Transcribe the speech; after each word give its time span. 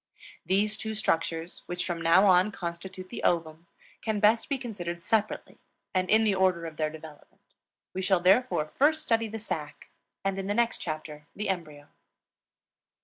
These 0.47 0.77
two 0.79 0.95
structures, 0.95 1.61
which 1.67 1.85
from 1.85 2.01
now 2.01 2.25
on 2.25 2.51
constitute 2.51 3.09
the 3.09 3.21
ovum, 3.23 3.67
can 4.01 4.19
best 4.19 4.49
be 4.49 4.57
considered 4.57 5.03
separately 5.03 5.59
and 5.93 6.09
in 6.09 6.23
the 6.23 6.33
order 6.33 6.65
of 6.65 6.77
their 6.77 6.89
development. 6.89 7.43
We 7.93 8.01
shall 8.01 8.19
therefore 8.19 8.65
first 8.65 9.03
study 9.03 9.27
the 9.27 9.37
sac 9.37 9.89
and 10.25 10.39
in 10.39 10.47
the 10.47 10.55
next 10.55 10.79
chapter 10.79 11.27
the 11.35 11.49
embryo. 11.49 11.89